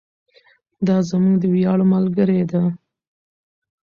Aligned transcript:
دا 0.87 0.97
زموږ 1.09 1.35
د 1.41 1.43
ویاړ 1.53 1.79
ملګرې 1.93 2.41
ده. 2.51 2.61